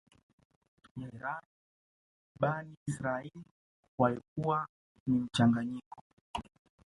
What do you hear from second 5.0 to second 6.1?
ni mchanganyiko